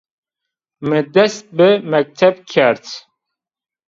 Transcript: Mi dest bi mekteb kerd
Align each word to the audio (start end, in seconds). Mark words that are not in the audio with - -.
Mi 0.87 0.99
dest 1.13 1.45
bi 1.57 1.69
mekteb 1.91 2.35
kerd 2.51 2.85